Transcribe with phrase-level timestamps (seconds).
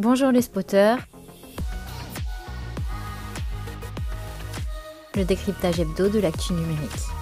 [0.00, 0.96] Bonjour les spotters.
[5.14, 7.19] Le décryptage hebdo de l'actu numérique.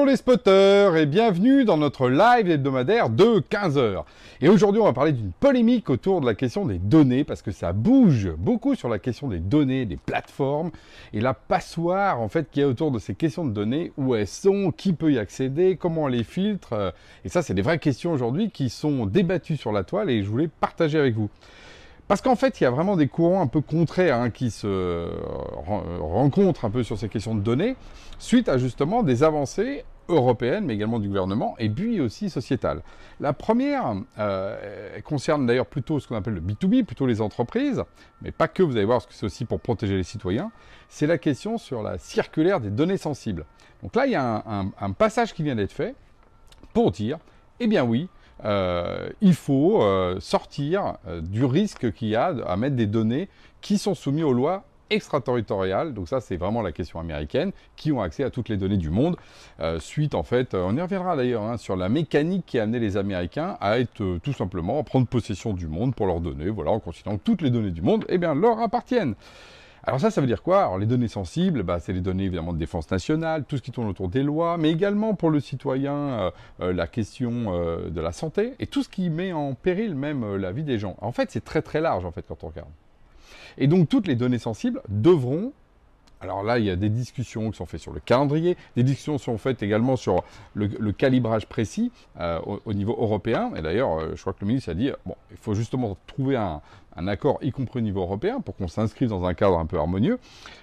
[0.00, 4.04] Bonjour les spotters et bienvenue dans notre live hebdomadaire de 15h.
[4.40, 7.50] Et aujourd'hui on va parler d'une polémique autour de la question des données parce que
[7.50, 10.70] ça bouge beaucoup sur la question des données, des plateformes
[11.12, 14.26] et la passoire en fait qui est autour de ces questions de données, où elles
[14.26, 16.94] sont, qui peut y accéder, comment on les filtre.
[17.26, 20.30] Et ça c'est des vraies questions aujourd'hui qui sont débattues sur la toile et je
[20.30, 21.28] voulais partager avec vous.
[22.10, 25.08] Parce qu'en fait, il y a vraiment des courants un peu contraires hein, qui se
[26.00, 27.76] rencontrent un peu sur ces questions de données,
[28.18, 32.82] suite à justement des avancées européennes, mais également du gouvernement, et puis aussi sociétales.
[33.20, 37.84] La première euh, concerne d'ailleurs plutôt ce qu'on appelle le B2B, plutôt les entreprises,
[38.22, 40.50] mais pas que, vous allez voir, parce que c'est aussi pour protéger les citoyens,
[40.88, 43.44] c'est la question sur la circulaire des données sensibles.
[43.84, 44.42] Donc là, il y a
[44.80, 45.94] un passage qui vient d'être fait
[46.72, 47.18] pour dire,
[47.60, 48.08] eh bien oui,
[48.44, 53.28] euh, il faut euh, sortir euh, du risque qu'il y a à mettre des données
[53.60, 58.00] qui sont soumises aux lois extraterritoriales, donc ça c'est vraiment la question américaine, qui ont
[58.00, 59.16] accès à toutes les données du monde,
[59.78, 62.96] suite en fait, on y reviendra d'ailleurs, hein, sur la mécanique qui a amené les
[62.96, 66.80] Américains à être tout simplement, à prendre possession du monde pour leurs données, voilà, en
[66.80, 69.14] considérant que toutes les données du monde, eh bien, leur appartiennent.
[69.84, 70.60] Alors ça, ça veut dire quoi?
[70.62, 73.70] Alors les données sensibles, bah, c'est les données évidemment de défense nationale, tout ce qui
[73.70, 78.00] tourne autour des lois, mais également pour le citoyen, euh, euh, la question euh, de
[78.00, 80.96] la santé, et tout ce qui met en péril même la vie des gens.
[81.00, 82.68] En fait, c'est très très large en fait quand on regarde.
[83.56, 85.52] Et donc toutes les données sensibles devront
[86.20, 89.16] alors là, il y a des discussions qui sont faites sur le calendrier, des discussions
[89.18, 90.22] sont faites également sur
[90.54, 93.52] le, calibrage précis au, niveau européen.
[93.56, 94.90] Et d'ailleurs, je crois que le ministre a dit,
[95.30, 96.60] il faut justement trouver un,
[97.08, 100.18] accord, y compris au niveau européen, pour qu'on s'inscrive dans un cadre un peu harmonieux,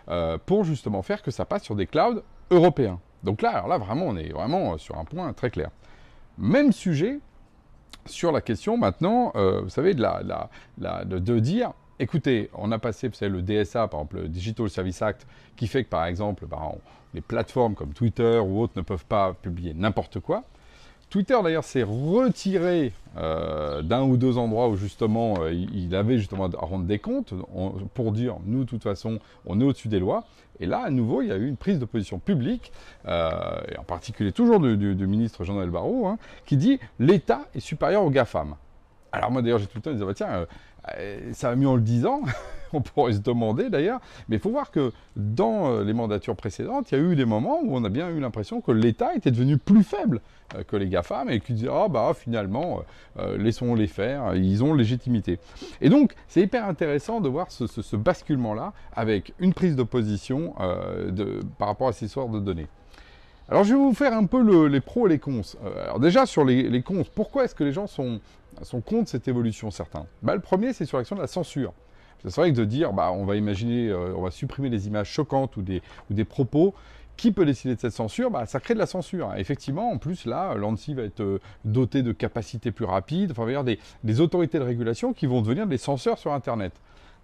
[0.09, 2.99] euh, pour justement faire que ça passe sur des clouds européens.
[3.23, 5.69] Donc là, là, vraiment, on est vraiment sur un point très clair.
[6.37, 7.19] Même sujet
[8.05, 13.41] sur la question maintenant, euh, vous savez, de, dire, écoutez, on a passé vous le
[13.41, 16.71] DSA, par exemple, le Digital Service Act, qui fait que, par exemple, bah,
[17.13, 20.43] les plateformes comme Twitter ou autres ne peuvent pas publier n'importe quoi.
[21.09, 26.47] Twitter d'ailleurs s'est retiré euh, d'un ou deux endroits où justement euh, il avait justement
[26.47, 27.33] à rendre des comptes
[27.93, 30.25] pour dire nous de toute façon on est au-dessus des lois.
[30.59, 32.73] Et là à nouveau il y a eu une prise de position publique,
[33.07, 33.31] euh,
[33.71, 38.09] et en particulier toujours du, ministre Jean-Noël Barrot, hein, qui dit l'État est supérieur aux
[38.09, 38.55] GAFAM.
[39.11, 40.45] Alors moi d'ailleurs j'ai tout le temps dit bah, tiens
[41.33, 42.21] ça va mieux en le disant.
[42.73, 46.91] on pourrait se demander d'ailleurs, mais il faut voir que dans euh, les mandatures précédentes,
[46.91, 49.31] il y a eu des moments où on a bien eu l'impression que l'État était
[49.31, 50.21] devenu plus faible
[50.55, 52.81] euh, que les GAFAM et qu'ils disaient ah bah finalement
[53.19, 55.39] euh, laissons-les faire, ils ont légitimité.
[55.81, 60.53] Et donc c'est hyper intéressant de voir ce, basculement-là avec une prise de position
[61.57, 62.67] par rapport à ces sortes de données.
[63.49, 65.41] Alors je vais vous faire un peu les pros et les cons.
[65.81, 68.19] alors déjà sur les, cons, pourquoi est-ce que les gens sont,
[68.65, 71.73] sont contre cette évolution certains bah, Le premier c'est sur l'action de la censure.
[72.23, 75.09] C'est vrai que de dire, bah, on va imaginer, euh, on va supprimer les images
[75.09, 76.73] choquantes ou des, ou des propos,
[77.15, 78.31] qui peut décider de cette censure?
[78.31, 79.33] Bah, Ça crée de la censure.
[79.37, 83.31] Effectivement, en plus, là, l'ANSI va être euh, doté de capacités plus rapides.
[83.31, 86.33] Enfin, il va y des, des, autorités de régulation qui vont devenir des censeurs sur
[86.33, 86.73] Internet.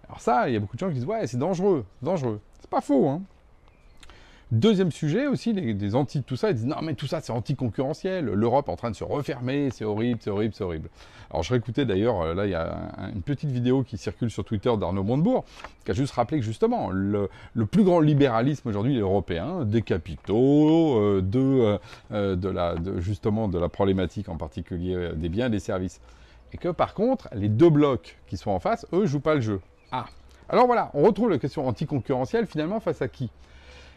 [0.06, 2.40] Alors ça, il y a beaucoup de gens qui disent, ouais, c'est dangereux, dangereux.
[2.60, 3.22] C'est pas faux, hein.
[4.54, 8.26] Deuxième sujet aussi, des anti tout ça, ils disent non mais tout ça c'est anticoncurrentiel,
[8.26, 10.90] l'Europe est en train de se refermer, c'est horrible, c'est horrible, c'est horrible.
[11.30, 12.72] Alors je réécoutais d'ailleurs, euh, là il y a
[13.12, 15.44] une petite vidéo qui circule sur Twitter d'Arnaud Montebourg,
[15.84, 17.28] qui a juste rappelé que justement le,
[17.68, 21.76] plus grand libéralisme aujourd'hui européen, des capitaux, euh, de,
[22.12, 26.00] euh, de, la, justement de la problématique en particulier des biens et des services.
[26.52, 29.40] Et que par contre, les deux blocs qui sont en face, eux, jouent pas le
[29.40, 29.60] jeu.
[29.90, 30.04] Ah
[30.48, 33.32] Alors voilà, on retrouve la question anticoncurrentielle finalement face à qui?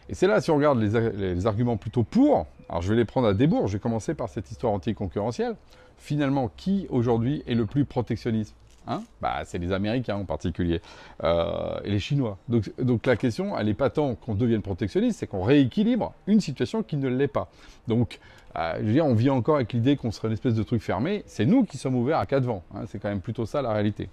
[0.08, 3.28] Et c'est là, si on regarde les, arguments plutôt pour, alors je vais les prendre
[3.28, 5.54] à débours, je vais commencer par cette histoire anticoncurrentielle.
[5.98, 8.54] Finalement, qui aujourd'hui est le plus protectionniste?
[8.88, 10.80] Hein bah, c'est les Américains en particulier,
[11.22, 12.38] euh, et les Chinois.
[12.48, 16.82] Donc, la question, elle n'est pas tant qu'on devienne protectionniste, c'est qu'on rééquilibre une situation
[16.82, 17.50] qui ne l'est pas.
[17.86, 18.18] Donc,
[18.56, 20.80] euh, je veux dire, on vit encore avec l'idée qu'on serait une espèce de truc
[20.80, 21.22] fermé.
[21.26, 22.64] C'est nous qui sommes ouverts à quatre vents.
[22.74, 24.08] Hein, c'est quand même plutôt ça la réalité.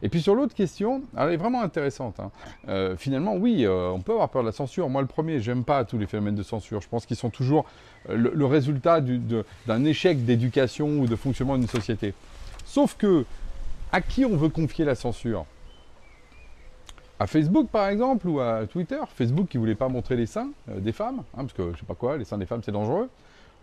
[0.00, 2.20] Et puis sur l'autre question, elle est vraiment intéressante.
[2.20, 2.30] Hein.
[2.68, 4.88] Euh, finalement, oui, on peut avoir peur de la censure.
[4.88, 6.80] Moi, le premier, j'aime pas tous les phénomènes de censure.
[6.80, 7.66] Je pense qu'ils sont toujours
[8.08, 12.14] le résultat d'un échec d'éducation ou de fonctionnement d'une société.
[12.64, 13.24] Sauf que
[13.92, 15.46] à qui on veut confier la censure?
[17.18, 18.98] À Facebook par exemple ou à Twitter?
[19.14, 21.86] Facebook qui voulait pas montrer les seins euh, des femmes, hein, parce que je sais
[21.86, 23.10] pas quoi, les seins des femmes c'est dangereux.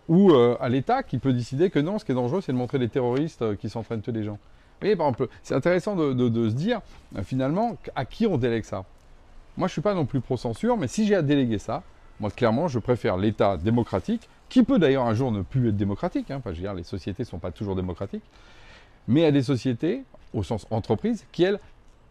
[0.07, 2.57] Ou euh, à l'État qui peut décider que non, ce qui est dangereux c'est de
[2.57, 4.33] montrer des terroristes euh, qui s'entraînent tuer des gens.
[4.33, 6.81] Vous voyez, par exemple, c'est intéressant de, se dire
[7.23, 8.85] finalement à qui on délègue ça?
[9.57, 11.81] Moi je suis pas non plus pro-censure, mais si j'ai à déléguer ça,
[12.19, 16.29] moi clairement je préfère l'État démocratique, qui peut d'ailleurs un jour ne plus être démocratique,
[16.29, 18.23] enfin je veux dire les sociétés ne sont pas toujours démocratiques,
[19.07, 20.03] mais à des sociétés
[20.33, 21.59] au sens entreprise, qui elles,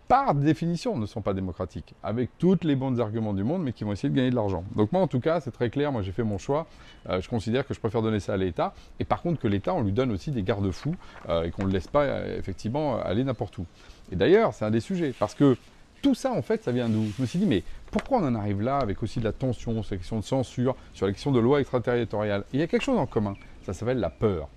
[0.08, 3.82] par définition, ne sont pas démocratiques, avec toutes les bons arguments du monde, mais qui
[3.82, 4.62] vont essayer de gagner de l'argent.
[4.76, 6.66] Donc moi, en tout cas, c'est très clair, moi j'ai fait mon choix,
[7.08, 9.74] euh, je considère que je préfère donner ça à l'État, et par contre que l'État,
[9.74, 10.94] on lui donne aussi des garde-fous,
[11.28, 13.66] euh, et qu'on ne le laisse pas, euh, effectivement, aller n'importe où.
[14.12, 15.56] Et d'ailleurs, c'est un des sujets, parce que
[16.02, 17.04] tout ça, en fait, ça vient d'où?
[17.16, 19.82] Je me suis dit, mais pourquoi on en arrive là, avec aussi de la tension
[19.82, 22.44] sur la question de censure, sur la question de loi extraterritoriale?
[22.52, 23.34] Il y a quelque chose en commun,
[23.64, 24.48] ça s'appelle la peur.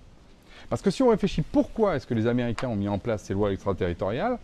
[0.68, 3.34] Parce que si on réfléchit pourquoi est-ce que les Américains ont mis en place ces
[3.34, 4.38] lois extraterritoriales,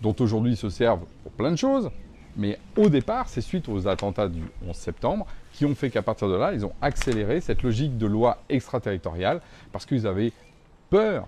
[0.00, 1.90] dont aujourd'hui ils se servent pour plein de choses,
[2.36, 6.28] mais au départ, c'est suite aux attentats du 11 septembre qui ont fait qu'à partir
[6.28, 9.40] de là, ils ont accéléré cette logique de loi extraterritoriale
[9.72, 10.32] parce qu'ils avaient
[10.88, 11.26] peur.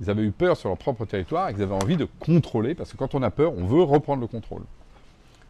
[0.00, 2.92] Ils avaient eu peur sur leur propre territoire et qu'ils avaient envie de contrôler parce
[2.92, 4.62] que quand on a peur, on veut reprendre le contrôle.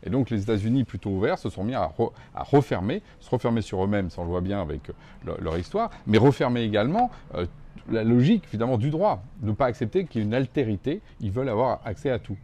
[0.05, 1.93] Et donc les États-Unis, plutôt ouverts, se sont mis à,
[2.35, 6.19] refermer, se refermer sur eux-mêmes, ça on le voit bien avec euh, leur histoire, mais
[6.19, 7.47] refermer également euh,
[7.91, 11.49] la logique finalement du droit, ne pas accepter qu'il y ait une altérité, ils veulent
[11.49, 12.37] avoir accès à tout.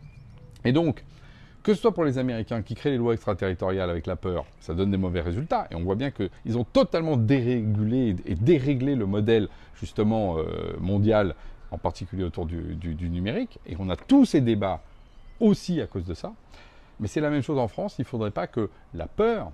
[0.64, 1.04] Et donc,
[1.62, 4.74] que ce soit pour les Américains qui créent les lois extraterritoriales avec la peur, ça
[4.74, 5.68] donne des mauvais résultats.
[5.70, 9.48] Et on voit bien qu'ils ont totalement dérégulé et déréglé le modèle
[9.80, 11.34] justement euh, mondial,
[11.70, 13.60] en particulier autour du, du, numérique.
[13.66, 14.82] Et on a tous ces débats
[15.38, 16.32] aussi à cause de ça.
[16.98, 17.94] Mais c'est la même chose en France.
[17.98, 19.52] Il ne faudrait pas que la peur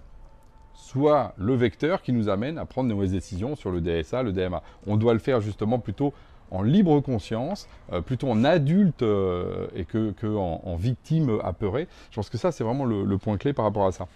[0.79, 4.33] soit le vecteur qui nous amène à prendre de mauvaises décisions sur le DSA, le
[4.33, 4.63] DMA.
[4.87, 6.15] On doit le faire justement plutôt
[6.51, 11.89] en libre conscience, euh, plutôt en adulte euh, et que, en, victime apeurée.
[12.11, 14.07] Je pense que ça, c'est vraiment le, point clé par rapport à ça.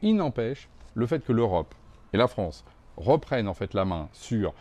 [0.00, 1.74] Il n'empêche, le fait que l'Europe
[2.12, 2.64] et la France
[2.96, 4.54] reprennent en fait la main sur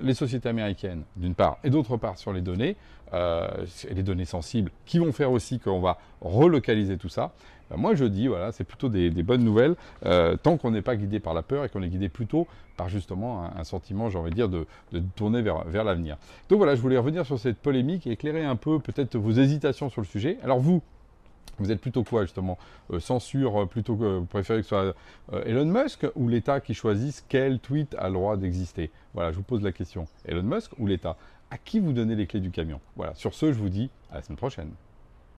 [0.00, 2.76] les sociétés américaines, d'une part, et d'autre part sur les données,
[3.12, 3.48] euh,
[3.90, 7.32] les données sensibles, qui vont faire aussi qu'on va relocaliser tout ça.
[7.70, 10.96] Ben, moi, je dis, voilà, c'est plutôt des, bonnes nouvelles, euh, tant qu'on n'est pas
[10.96, 12.46] guidé par la peur et qu'on est guidé plutôt
[12.76, 14.66] par justement un, sentiment, j'ai envie de dire, de,
[15.16, 16.16] tourner vers, vers l'avenir.
[16.48, 19.90] Donc voilà, je voulais revenir sur cette polémique et éclairer un peu peut-être vos hésitations
[19.90, 20.38] sur le sujet.
[20.42, 20.82] Alors vous,
[21.58, 22.58] vous êtes plutôt quoi justement?
[22.92, 24.94] Euh, Censure, euh, plutôt que vous préférez que ce soit
[25.46, 28.90] Elon Musk ou l'État qui choisisse quel tweet a le droit d'exister?
[29.14, 30.06] Voilà, je vous pose la question.
[30.24, 31.16] Elon Musk ou l'État?
[31.50, 32.80] À qui vous donnez les clés du camion?
[32.96, 34.70] Voilà, sur ce, je vous dis à la semaine prochaine.